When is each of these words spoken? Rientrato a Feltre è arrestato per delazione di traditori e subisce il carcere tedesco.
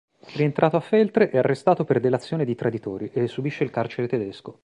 Rientrato 0.35 0.77
a 0.77 0.79
Feltre 0.79 1.29
è 1.29 1.37
arrestato 1.37 1.83
per 1.83 1.99
delazione 1.99 2.43
di 2.43 2.55
traditori 2.55 3.11
e 3.13 3.27
subisce 3.27 3.63
il 3.63 3.69
carcere 3.69 4.07
tedesco. 4.07 4.57